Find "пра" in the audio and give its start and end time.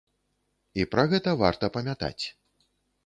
0.95-1.03